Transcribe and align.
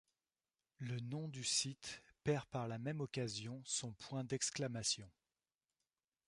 Le 0.79 0.99
nom 0.99 1.27
du 1.27 1.43
site 1.43 2.01
perd 2.23 2.47
par 2.47 2.67
la 2.67 2.79
même 2.79 3.01
occasion 3.01 3.61
son 3.65 3.93
point 3.93 4.23
d'exclamation. 4.23 5.07